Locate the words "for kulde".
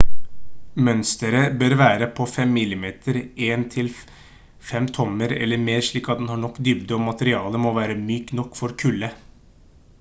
8.63-9.11